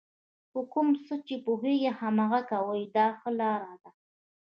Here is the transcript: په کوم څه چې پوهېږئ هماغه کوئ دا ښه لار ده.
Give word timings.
په 0.51 0.59
کوم 0.71 0.87
څه 1.05 1.15
چې 1.27 1.35
پوهېږئ 1.45 1.91
هماغه 1.99 2.41
کوئ 2.49 2.83
دا 2.95 3.05
ښه 3.19 3.29
لار 3.39 3.63
ده. 3.81 3.89